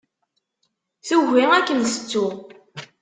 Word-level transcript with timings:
Tugi 1.07 1.43
ad 1.57 1.63
kem-tettu. 1.67 2.25